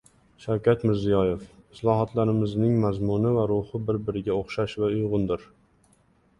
[0.43, 1.43] Shavkat Mirziyoyev:
[1.75, 5.49] Islohotlarimizning mazmuni va ruhi bir-biriga o‘xshash va uyg‘undir